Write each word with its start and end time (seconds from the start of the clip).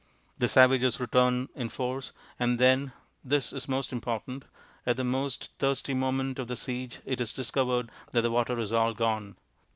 The 0.39 0.47
savages 0.47 0.99
return 0.99 1.47
in 1.53 1.69
force, 1.69 2.11
and 2.39 2.59
then 2.59 2.91
this 3.23 3.53
is 3.53 3.67
most 3.69 3.93
important 3.93 4.45
at 4.83 4.97
the 4.97 5.03
most 5.03 5.51
thirsty 5.59 5.93
moment 5.93 6.39
of 6.39 6.47
the 6.47 6.57
siege 6.57 7.01
it 7.05 7.21
is 7.21 7.31
discovered 7.31 7.91
that 8.09 8.21
the 8.21 8.31
water 8.31 8.57
is 8.57 8.71
all 8.71 8.95
gone! 8.95 9.37